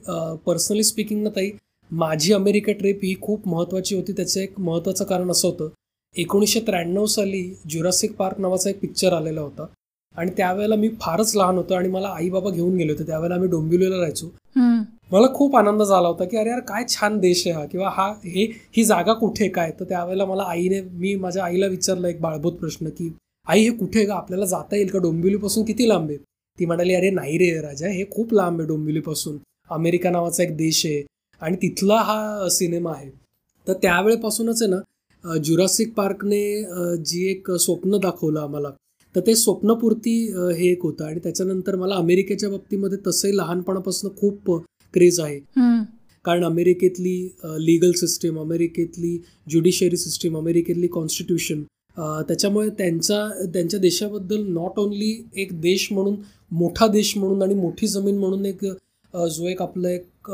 पर्सनली 0.46 0.84
स्पीकिंग 0.84 1.24
ना 1.24 1.30
ताई 1.36 1.50
माझी 1.92 2.34
अमेरिका 2.34 2.72
ट्रिप 2.80 3.00
ही 3.04 3.14
खूप 3.22 3.48
महत्त्वाची 3.48 3.96
होती. 3.96 4.12
त्याचं 4.12 4.40
एक 4.42 4.60
महत्त्वाचं 4.60 5.06
कारण 5.06 5.32
असं 5.32 5.48
होतं. 5.48 5.70
एकोणीसशे 6.16 6.60
त्र्याण्णव 6.68 7.06
साली 7.06 7.44
जुरासिक 7.70 8.16
पार्क 8.16 8.40
नावाचा 8.42 8.70
एक 8.70 8.80
पिक्चर 8.80 9.14
आलेला 9.14 9.42
होता. 9.42 9.66
आणि 10.16 10.32
त्यावेळेला 10.38 10.76
मी 10.76 10.90
फारच 11.02 11.36
लहान 11.36 11.58
होतो 11.58 11.74
आणि 11.74 11.90
मला 11.90 12.08
आई 12.18 12.30
बाबा 12.30 12.50
घेऊन 12.50 12.76
गेले 12.78 12.92
होते. 12.92 13.06
त्यावेळेला 13.08 13.36
आम्ही 13.36 13.50
डोंबिवलीला 13.50 13.96
राहायचो. 13.98 14.32
मला 15.12 15.28
खूप 15.36 15.56
आनंद 15.56 15.82
झाला 15.84 16.08
होता 16.08 16.26
की 16.26 16.38
अरे 16.38 16.50
यार 16.50 16.60
काय 16.68 16.84
छान 16.90 17.18
देश 17.20 17.46
आहे 17.48 17.56
हा. 17.56 17.66
किंवा 17.66 17.90
हा 17.94 18.08
हे 18.26 18.44
ही 18.78 18.84
जागा 18.84 19.14
कुठे 19.14 19.48
काय? 19.50 19.72
तर 19.80 19.86
त्यावेळेला 19.90 20.26
मला 20.26 20.44
आईने 20.48 20.82
मी 20.82 21.16
माझ्या 21.16 21.44
आईला 21.44 21.66
विचारलं 21.68 22.08
एक 22.08 22.22
बाळबोध 22.22 22.56
प्रश्न 22.56 22.90
की 22.90 23.12
आई 23.48 23.62
हे 23.64 23.70
कुठे 23.78 24.06
का 24.06 24.16
आपल्याला 24.16 24.46
जाता 24.46 24.76
येईल 24.76 24.90
का? 24.90 25.00
डोंबिवलीपासून 25.00 25.64
किती 25.66 25.88
लांब 25.90 26.10
आहे? 26.10 26.18
ती 26.60 26.66
म्हणाली 26.66 26.94
अरे 26.94 27.10
नाही 27.12 27.38
रे 27.38 27.52
राजा 27.62 27.88
हे 27.90 28.04
खूप 28.12 28.34
लांब 28.34 28.60
आहे 28.60 28.68
डोंबिवलीपासून. 28.68 29.38
अमेरिका 29.70 30.10
नावाचा 30.10 30.44
एक 30.44 30.56
देश 30.58 30.86
आहे 30.86 31.02
आणि 31.42 31.58
तिथला 31.62 31.96
हा 32.04 32.48
सिनेमा 32.52 32.92
आहे. 32.92 33.10
तर 33.68 33.74
त्यावेळेपासूनच 33.82 34.62
आहे 34.62 34.72
ना 34.72 35.38
जुरासिक 35.44 35.94
पार्कने 35.94 36.42
जी 37.06 37.26
एक 37.30 37.52
स्वप्न 37.52 37.98
दाखवलं 38.02 38.40
आम्हाला 38.40 38.70
तर 39.16 39.22
ते 39.28 39.36
स्वप्नपूर्ती 39.36 40.14
हे 40.58 40.72
एक 40.72 40.84
होतं 40.84 41.06
आणि 41.06 41.20
त्याच्यानंतर 41.24 41.76
मला 41.76 41.96
अमेरिकेच्या 41.96 42.50
बाबतीमध्ये 42.50 42.98
तसंही 43.08 43.36
लहानपणापासून 43.38 44.12
खूप 44.18 44.52
क्रेज 44.94 45.20
आहे. 45.20 45.40
कारण 46.26 46.44
अमेरिकेतली 46.44 47.18
लिगल 47.60 47.92
सिस्टीम 47.98 48.40
अमेरिकेतली 48.40 49.18
ज्युडिशरी 49.48 49.98
सिस्टीम 49.98 50.38
अमेरिकेतली 50.38 50.88
कॉन्स्टिट्यूशन 50.88 51.64
त्याच्यामुळे 52.28 52.70
त्यांचा 52.70 53.28
त्यांच्या 53.54 53.80
देशाबद्दल 53.80 54.46
नॉट 54.48 54.80
ओन्ली 54.80 55.30
एक 55.36 55.62
देश 55.62 55.88
म्हणून 55.92 56.16
मोठा 56.52 56.88
देश 56.88 57.18
म्हणून 57.18 57.42
आणि 57.42 57.54
मोठी 57.54 57.88
जमीन 57.88 58.18
म्हणून 58.18 58.46
एक 58.46 58.66
जो 59.16 59.48
एक 59.48 59.62
आपलं 59.62 59.90
एक 59.90 60.32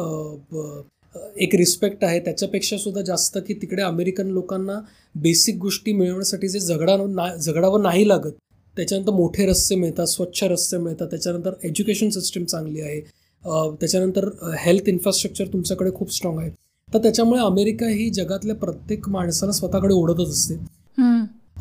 एक 1.38 1.56
रिस्पेक्ट 1.56 2.04
आहे 2.04 2.20
त्याच्यापेक्षा 2.20 2.78
सुद्धा 2.78 3.02
जास्त 3.02 3.38
की 3.48 3.54
तिकडे 3.54 3.82
अमेरिकन 3.82 4.28
लोकांना 4.28 4.80
बेसिक 5.16 5.58
गोष्टी 5.58 5.94
मिळवण्यासाठी 5.94 6.48
जे 6.48 6.60
झगडा 6.60 6.98
ना 6.98 7.36
झगडावं 7.36 7.84
नाही 7.84 8.08
लागत 8.08 8.32
त्याच्यानंतर 8.78 9.12
मोठे 9.12 9.46
रस्ते 9.46 9.76
मिळतात 9.76 10.06
स्वच्छ 10.06 10.44
रस्ते 10.44 10.78
मिळतात 10.78 11.08
त्याच्यानंतर 11.08 11.54
एज्युकेशन 11.64 12.10
सिस्टीम 12.10 12.46
चांगली 12.46 12.82
आहे 12.82 13.00
त्याच्यानंतर 13.80 14.30
हेल्थ 14.60 14.90
इन्फ्रास्ट्रक्चर 14.90 15.48
तुमच्याकडे 15.48 15.92
खूप 15.96 16.14
स्ट्रॉंग 16.14 16.40
आहे. 16.40 16.50
तर 16.90 17.00
त्याच्यामुळे 17.00 17.42
अमेरिका 17.42 17.88
ही 17.88 18.10
जगातल्या 18.10 18.56
प्रत्येक 18.56 19.10
माणसाला 19.10 19.52
स्वतःकडे 19.52 19.94
ओढतच 19.94 20.30
असते. 20.30 20.56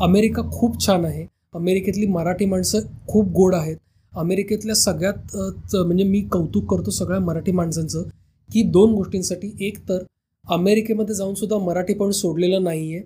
अमेरिका 0.01 0.43
खूप 0.53 0.87
छान 0.87 1.05
आहे. 1.05 1.27
अमेरिकेतली 1.55 2.07
मराठी 2.07 2.45
माणसं 2.45 2.79
खूप 3.09 3.29
गोड 3.29 3.55
आहेत. 3.55 3.77
अमेरिकेतल्या 4.13 4.75
सगळ्यात 4.75 5.37
च- 5.73 5.75
म्हणजे 5.75 6.05
मी 6.05 6.21
कौतुक 6.21 6.75
करतो 6.75 6.91
सगळ्या 6.91 7.21
मराठी 7.21 7.53
माणसांचं 7.53 8.03
की 8.53 8.63
दोन 8.63 8.93
गोष्टींसाठी. 8.93 9.57
एक 9.61 9.79
तर 9.89 9.99
अमेरिकेमध्ये 10.49 11.15
जाऊनसुद्धा 11.15 11.59
मराठी 11.59 11.95
पण 11.95 12.11
सोडलेलं 12.11 12.65
नाही 12.65 12.95
आहे 12.95 13.03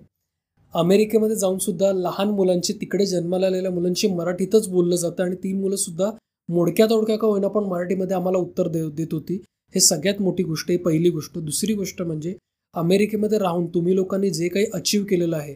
अमेरिकेमध्ये 0.73 1.35
जाऊनसुद्धा 1.35 1.91
लहान 1.91 2.27
मुलांची 2.27 2.73
तिकडे 2.73 3.05
जन्माला 3.05 3.45
आलेल्या 3.45 3.71
मुलांची 3.71 4.07
मराठीतच 4.07 4.67
बोललं 4.67 4.95
जातं 4.95 5.23
आणि 5.23 5.35
ती 5.35 5.53
मुलंसुद्धा 5.53 6.11
मोडक्या 6.49 6.85
तोडक्या 6.85 7.17
का 7.17 7.27
होईना 7.27 7.47
पण 7.47 7.63
मराठीमध्ये 7.63 8.15
आम्हाला 8.15 8.37
उत्तर 8.37 8.67
दे 8.67 8.89
देत 8.89 9.07
होती. 9.11 9.41
हे 9.75 9.79
सगळ्यात 9.79 10.21
मोठी 10.21 10.43
गोष्ट 10.43 10.65
आहे 10.69 10.77
पहिली 10.77 11.09
गोष्ट. 11.09 11.37
दुसरी 11.37 11.73
गोष्ट 11.73 12.01
म्हणजे 12.01 12.35
अमेरिकेमध्ये 12.73 13.37
राहून 13.37 13.65
तुम्ही 13.65 13.95
लोकांनी 13.95 14.29
जे 14.29 14.47
काही 14.47 14.65
अचीव 14.73 15.03
केलेलं 15.03 15.37
आहे 15.37 15.53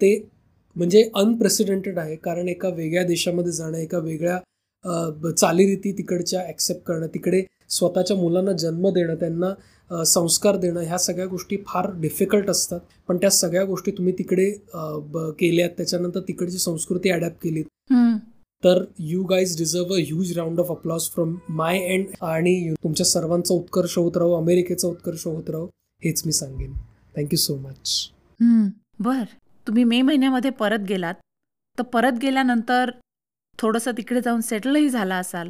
ते 0.00 0.28
म्हणजे 0.76 1.02
अनप्रेसिडेंटेड 1.14 1.98
आहे. 1.98 2.16
कारण 2.16 2.48
एका 2.48 2.68
वेगळ्या 2.68 3.04
देशामध्ये 3.06 3.52
जाणं 3.52 3.78
एका 3.78 3.98
वेगळ्या 3.98 4.38
चालीरीती 5.38 5.92
तिकडच्या 5.98 6.40
ॲक्सेप्ट 6.48 6.82
करणं 6.86 7.06
तिकडे 7.14 7.42
स्वतःच्या 7.70 8.16
मुलांना 8.16 8.52
जन्म 8.52 8.88
देणं 8.94 9.14
त्यांना 9.20 10.04
संस्कार 10.04 10.56
देणं 10.56 10.80
ह्या 10.80 10.98
सगळ्या 10.98 11.26
गोष्टी 11.26 11.56
फार 11.66 11.90
डिफिकल्ट 12.00 12.50
असतात. 12.50 12.80
पण 13.08 13.16
त्या 13.16 13.30
सगळ्या 13.30 13.64
गोष्टी 13.64 13.90
तुम्ही 13.90 14.12
तिकडे 14.18 14.50
केल्यात 15.38 15.70
त्याच्यानंतर 15.76 16.20
तिकडची 16.28 16.58
संस्कृती 16.58 17.10
अडॅप्ट 17.10 17.42
केलीत. 17.42 17.64
हम्म. 17.90 18.16
तर 18.62 18.82
you 19.00 19.22
guys 19.24 19.56
deserve 19.58 19.94
a 19.94 19.98
huge 19.98 20.32
round 20.36 20.60
of 20.60 20.70
applause 20.70 21.08
from 21.10 21.34
my 21.50 21.78
end 21.84 22.06
आणि 22.22 22.74
तुमच्या 22.82 23.06
सर्वांचा 23.06 23.54
उत्कर्ष 23.54 23.96
होत 23.98 24.16
राहू 24.16 24.32
अमेरिकेचा 24.34 24.88
उत्कर्ष 24.88 25.26
होत 25.26 25.50
राहू 25.50 25.66
हेच 26.02 26.22
मी 26.26 26.32
सांगेन. 26.32 26.72
थँक्यू 27.16 27.38
सो 27.38 27.56
मच 27.58 28.10
बर. 29.00 29.24
तुम्ही 29.66 29.84
मे 29.84 30.00
महिन्यामध्ये 30.02 30.50
परत 30.50 30.84
गेलात 30.88 31.14
तर 31.78 31.82
परत 31.82 32.18
गेल्यानंतर 32.22 32.90
थोडंसं 33.58 33.90
तिकडे 33.96 34.20
जाऊन 34.20 34.40
सेटलही 34.40 34.88
झाला 34.88 35.16
असाल. 35.16 35.48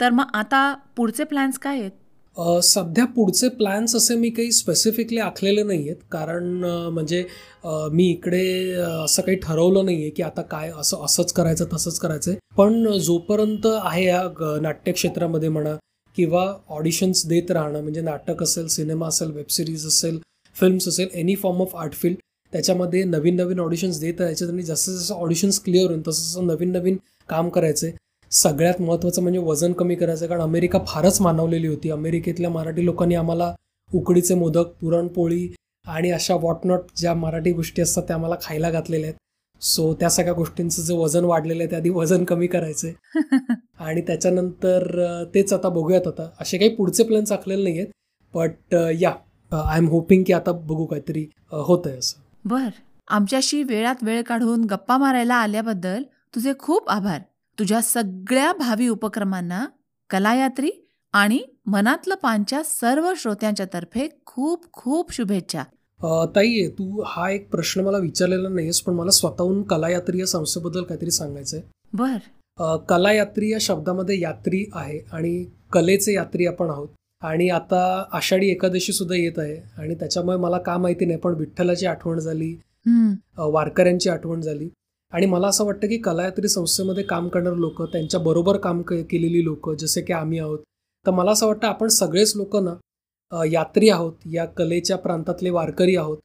तर 0.00 0.10
मग 0.10 0.30
आता 0.34 0.72
पुढचे 0.96 1.24
प्लॅन्स 1.24 1.58
काय 1.58 1.80
आहेत? 1.80 1.90
सध्या 2.64 3.04
पुढचे 3.06 3.48
प्लॅन्स 3.48 3.94
असे 3.96 4.14
मी 4.14 4.28
काही 4.30 4.52
स्पेसिफिकली 4.52 5.18
आखलेले 5.18 5.62
नाही 5.62 5.88
आहेत 5.88 6.00
कारण 6.12 6.44
म्हणजे 6.92 7.22
मी 7.92 8.08
इकडे 8.10 8.72
असं 9.04 9.22
काही 9.22 9.36
ठरवलं 9.36 9.84
नाही 9.84 10.00
आहे 10.00 10.10
की 10.10 10.22
आता 10.22 10.42
काय 10.42 10.70
असं 10.76 11.04
असंच 11.04 11.32
करायचं 11.32 11.64
तसंच 11.72 11.98
करायचं 11.98 12.30
आहे 12.30 12.38
पण 12.56 12.90
जोपर्यंत 12.98 13.66
आहे 13.82 14.04
या 14.04 14.22
ग- 14.40 14.58
नाट्यक्षेत्रामध्ये 14.62 15.48
म्हणा 15.48 15.76
किंवा 16.16 16.44
ऑडिशन्स 16.68 17.26
देत 17.26 17.50
राहणं 17.50 17.82
म्हणजे 17.82 18.00
नाटक 18.00 18.42
असेल 18.42 18.66
सिनेमा 18.68 19.06
असेल 19.08 19.30
वेबसिरीज 19.30 19.86
असेल 19.86 20.18
फिल्म्स 20.56 20.88
असेल 20.88 21.08
any 21.14 21.34
form 21.36 21.60
of 21.62 21.76
art 21.76 21.92
field 21.92 22.18
त्याच्यामध्ये 22.54 23.02
नवीन 23.04 23.36
नवीन 23.36 23.60
ऑडिशन्स 23.60 23.98
देत 24.00 24.20
राहायचे 24.20 24.44
आणि 24.44 24.62
जसं 24.62 24.92
जसं 24.92 25.14
ऑडिशन्स 25.14 25.58
क्लिअर 25.60 25.86
होईल 25.86 26.00
तसं 26.00 26.22
तसं 26.22 26.46
नवीन 26.46 26.72
नवीन 26.72 26.96
काम 27.28 27.48
करायचं. 27.48 27.88
सगळ्यात 28.32 28.80
महत्त्वाचं 28.80 29.22
म्हणजे 29.22 29.38
वजन 29.38 29.72
कमी 29.72 29.94
करायचं 29.94 30.26
कारण 30.26 30.40
अमेरिका 30.40 30.78
फारच 30.88 31.20
मानवलेली 31.20 31.66
होती. 31.66 31.90
अमेरिकेतल्या 31.90 32.50
मराठी 32.50 32.84
लोकांनी 32.84 33.14
आम्हाला 33.14 33.52
उकडीचे 33.90 34.34
मोदक 34.34 34.70
पुरणपोळी 34.80 35.48
आणि 35.86 36.10
अशा 36.10 36.34
वॉटनॉट 36.34 36.80
ज्या 36.96 37.14
मराठी 37.14 37.52
गोष्टी 37.52 37.82
असतात 37.82 38.02
त्या 38.02 38.16
आम्हाला 38.16 38.36
खायला 38.42 38.70
घातलेल्या 38.70 39.08
आहेत. 39.08 39.18
सो 39.62 39.92
त्या 40.00 40.08
सगळ्या 40.10 40.34
गोष्टींचं 40.34 40.82
जे 40.82 40.94
वजन 40.94 41.24
वाढलेलं 41.24 41.62
आहे 41.62 41.70
ते 41.70 41.76
आधी 41.76 41.90
वजन 41.90 42.24
कमी 42.24 42.46
करायचं. 42.46 42.90
आणि 43.78 44.00
त्याच्यानंतर 44.00 45.24
तेच 45.34 45.52
आता 45.52 45.68
बघूयात 45.68 46.06
आता. 46.06 46.28
असे 46.40 46.58
काही 46.58 46.74
पुढचे 46.74 47.04
प्लॅन्स 47.04 47.32
आखलेले 47.32 47.62
नाही 47.62 47.78
आहेत 47.78 47.90
बट 48.34 48.74
या 49.00 49.10
आय 49.52 49.78
एम 49.78 49.88
होपिंग 49.88 50.22
की 50.26 50.32
आता 50.32 50.52
बघू 50.52 50.86
काहीतरी 50.86 51.26
होतंय 51.52 51.98
असं. 51.98 52.23
बर. 52.44 52.68
आमच्याशी 53.08 53.62
वेळात 53.62 54.02
वेळ 54.02 54.22
काढून 54.22 54.64
गप्पा 54.64 54.96
मारायला 54.98 55.34
आल्याबद्दल 55.34 56.02
तुझे 56.34 56.52
खूप 56.58 56.88
आभार. 56.90 57.20
तुझ्या 57.58 57.80
सगळ्या 57.82 58.52
भावी 58.58 58.88
उपक्रमांना 58.88 59.64
कलायात्री 60.10 60.70
आणि 61.14 61.38
मनातलं 61.66 62.14
पानच्या 62.14 62.62
सर्व 62.64 63.12
श्रोत्यांच्या 63.16 63.66
तर्फे 63.72 64.08
खूप 64.26 64.72
खूप 64.72 65.12
शुभेच्छा. 65.12 65.62
ताई 66.36 66.66
तू 66.68 67.02
हा 67.06 67.28
एक 67.30 67.48
प्रश्न 67.50 67.80
मला 67.80 67.98
विचारलेला 67.98 68.48
नाहीयेस 68.48 68.80
पण 68.80 68.94
मला 68.94 69.10
स्वतःहून 69.10 69.62
कलायात्री 69.62 70.20
या 70.20 70.26
संस्थेबद्दल 70.26 70.82
काहीतरी 70.82 71.10
सांगायचं 71.10 71.56
आहे 71.56 71.66
बर 71.92 72.76
कलायात्री 72.88 73.52
या 73.52 73.58
शब्दामध्ये 73.60 74.20
यात्री 74.20 74.64
आहे 74.74 74.98
आणि 75.12 75.44
कलेचे 75.72 76.14
यात्री 76.14 76.46
आपण 76.46 76.70
आहोत. 76.70 76.88
आणि 77.24 77.48
आता 77.48 78.04
आषाढी 78.12 78.50
एकादशी 78.50 78.92
सुद्धा 78.92 79.14
येत 79.16 79.38
आहे 79.38 79.82
आणि 79.82 79.94
त्याच्यामुळे 79.94 80.36
मला 80.36 80.58
का 80.58 80.78
माहिती 80.78 81.04
नाही 81.04 81.18
पण 81.18 81.34
विठ्ठलाची 81.34 81.86
आठवण 81.86 82.18
झाली 82.18 82.56
वारकऱ्यांची 83.38 84.08
आठवण 84.10 84.40
झाली. 84.40 84.68
आणि 85.12 85.26
मला 85.26 85.46
असं 85.46 85.64
वाटतं 85.64 85.88
की 85.88 85.98
कलायात्री 85.98 86.48
संस्थेमध्ये 86.48 87.04
काम 87.04 87.28
करणारे 87.28 87.60
लोक 87.60 87.82
त्यांच्याबरोबर 87.82 88.56
काम 88.56 88.82
क- 88.82 88.94
केलेली 88.94 89.44
लोक 89.44 89.70
जसे 89.74 90.02
की 90.02 90.12
आम्ही 90.12 90.38
आहोत. 90.38 90.58
तर 91.06 91.10
मला 91.10 91.30
असं 91.30 91.46
वाटतं 91.46 91.66
आपण 91.66 91.88
सगळेच 91.88 92.36
लोक 92.36 92.56
ना 92.56 92.74
यात्री 93.52 93.88
आहोत 93.88 94.12
या 94.32 94.44
कलेच्या 94.44 94.96
प्रांतातले 94.96 95.50
वारकरी 95.50 95.96
आहोत. 95.96 96.18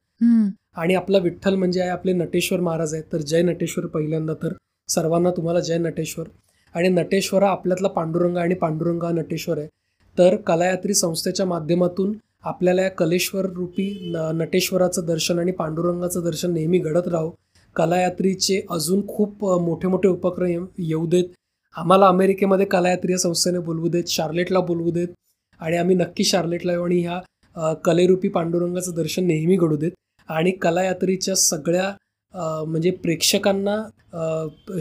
आणि 0.74 0.94
आपला 0.94 1.18
विठ्ठल 1.18 1.54
म्हणजे 1.54 1.80
आहे 1.80 1.90
आपले 1.90 2.12
नटेश्वर 2.12 2.60
महाराज 2.60 2.94
आहेत 2.94 3.04
तर 3.12 3.18
जय 3.18 3.42
नटेश्वर 3.42 3.86
पहिल्यांदा 3.86 4.34
तर. 4.34 4.52
सर्वांना 4.88 5.30
तुम्हाला 5.30 5.60
जय 5.60 5.78
नटेश्वर. 5.78 6.26
आणि 6.74 6.88
नटेश्वर 6.88 7.42
हा 7.42 7.50
आपल्यातला 7.50 7.88
पांडुरंग 7.88 8.36
आणि 8.36 8.54
पांडुरंग 8.54 9.02
हा 9.02 9.10
नटेश्वर 9.12 9.58
आहे. 9.58 9.68
तर 10.18 10.36
कलायात्री 10.36 10.94
संस्थेच्या 10.94 11.46
माध्यमातून 11.46 12.16
आपल्याला 12.42 12.82
या 12.82 12.90
कलेश्वर 12.90 13.46
रूपी 13.46 14.12
न- 14.14 14.30
नटेश्वराचं 14.34 15.02
दर्शन 15.06 15.38
आणि 15.38 15.52
पांडुरंगाचं 15.52 16.20
दर्शन 16.24 16.52
नेहमी 16.52 16.78
घडत 16.78 17.08
राहो. 17.08 17.30
कलायात्रीचे 17.76 18.60
अजून 18.70 19.06
खूप 19.08 19.44
मोठे 19.60 19.88
मोठे 19.88 20.08
उपक्रम 20.08 20.66
येऊ 20.78 21.06
देत. 21.06 21.24
आम्हाला 21.76 22.06
अमेरिकेमध्ये 22.06 22.66
कलायात्री 22.66 23.12
या 23.12 23.18
संस्थेने 23.18 23.58
बोलवू 23.58 23.88
देत 23.88 24.04
शार्लेटला 24.08 24.60
बोलवू 24.60 24.90
देत 24.90 25.08
आणि 25.60 25.76
आम्ही 25.76 25.96
नक्की 25.96 26.24
शार्लेटला 26.24 26.72
येऊ 26.72 26.84
आणि 26.84 27.00
ह्या 27.00 27.74
कलेरूपी 27.74 28.28
पांडुरंगाचं 28.28 28.92
दर्शन 28.96 29.26
नेहमी 29.26 29.56
घडू 29.56 29.76
देत. 29.76 29.90
आणि 30.28 30.50
कलायात्रीच्या 30.50 31.34
सगळ्या 31.34 31.92
म्हणजे 32.66 32.90
प्रेक्षकांना 32.90 33.82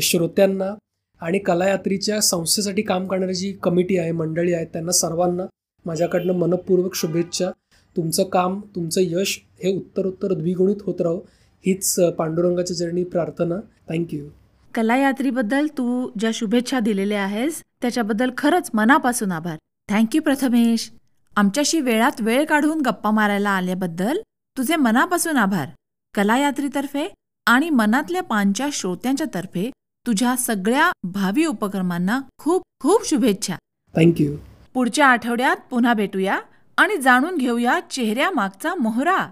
श्रोत्यांना 0.02 0.74
आणि 1.22 1.40
कलायात्रीच्या 1.40 2.20
संस्थेसाठी 2.22 2.82
काम 2.82 3.08
करणारी 3.08 3.34
जी 3.34 3.52
कमिटी 3.64 3.98
आहे 3.98 4.12
मंडळी 4.12 4.54
आहे 4.54 4.66
त्यांना 4.66 4.92
सर्वांना 4.92 5.44
माझ्याकडनं 5.86 6.34
मनपूर्वक 6.34 6.96
शुभेच्छा. 6.96 7.52
तुमचं 7.98 8.24
काम 8.24 8.60
तुमचं 8.76 9.02
यश 9.04 9.42
हे 9.64 9.76
उत्तरोत्तर 9.78 10.34
द्विगुणित 10.34 10.76
होत 10.86 11.02
राहो. 11.02 11.22
हीच 11.66 12.00
पांडुरंगाच्या 12.18 12.78
चरणी 12.78 13.04
प्रार्थना. 13.04 13.56
थँक्यू 13.90 14.28
कलायात्रीबद्दल 14.76 15.68
तू 15.68 16.10
ज्या 16.20 16.32
शुभेच्छा 16.34 16.80
दिलेल्या 16.80 17.24
आहेस 17.24 17.62
त्याच्याबद्दल 17.82 18.30
खरंच 18.38 18.70
मनापासून 18.74 19.32
आभार. 19.32 19.58
Thank you 19.90 20.22
Prathamesh. 20.22 20.92
आमच्याशी 21.36 21.80
वेळात 21.80 22.22
वेळ 22.22 22.46
काढून 22.46 22.82
गप्पा 22.82 23.12
मारायला 23.12 23.50
आल्याबद्दल 23.50 24.18
तुझे 24.58 24.76
मनापासून 24.76 25.38
आभार. 25.38 25.68
कलायात्रीतर्फे 26.16 27.14
आणि 27.48 27.70
मनातल्या 27.70 28.24
पानच्या 28.24 28.68
श्रोत्यांच्या 28.74 29.28
तर्फे 29.34 29.70
तुझ्या 30.08 30.36
सगळ्या 30.36 30.92
भावी 31.04 31.46
उपक्रमांना 31.46 32.22
खूप 32.38 32.62
खूप 32.80 33.08
शुभेच्छा. 33.10 33.56
थँक्यू 33.96 34.36
पुढच्या 34.74 35.08
आठवड्यात 35.08 35.58
पुन्हा 35.70 35.94
भेटूया 35.94 36.40
आणि 36.78 36.98
जाणून 36.98 37.38
घेऊया 37.38 37.80
चेहऱ्यामागचा 37.92 38.76
मोहरा. 38.76 39.28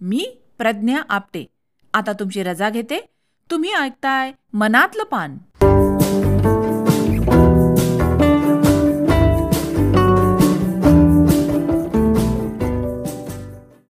मी 0.00 0.38
प्रज्ञा 0.58 1.02
आपटे. 1.08 1.44
आता 1.94 2.12
तुमची 2.12 2.42
रजा 2.42 2.70
घेते. 2.70 3.06
तुम्ही 3.50 3.72
ऐकताय 3.72 4.32
मनातलं 4.52 5.04
पान. 5.04 5.38